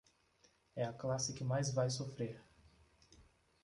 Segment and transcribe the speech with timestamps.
[0.75, 2.41] É a classe que mais vai sofrer.